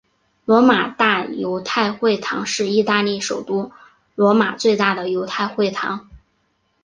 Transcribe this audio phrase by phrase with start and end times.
[0.45, 3.71] 罗马大犹太会堂是意大利首都
[4.15, 6.09] 罗马最大的犹太会堂。